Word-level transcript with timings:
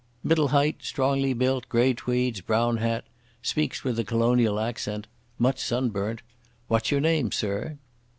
"Middle 0.23 0.47
height—strongly 0.47 1.33
built—grey 1.35 1.93
tweeds—brown 1.93 2.77
hat—speaks 2.77 3.83
with 3.83 3.99
a 3.99 4.03
colonial 4.03 4.59
accent—much 4.59 5.59
sunburnt. 5.63 6.23
What's 6.67 6.89
your 6.89 7.01
name, 7.01 7.31
sir?" 7.31 7.77